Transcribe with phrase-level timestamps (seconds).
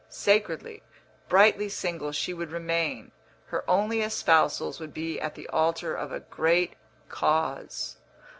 [0.09, 0.81] Sacredly,
[1.29, 3.11] brightly single she would remain;
[3.45, 6.73] her only espousals would be at the altar of a great
[7.07, 7.97] cause.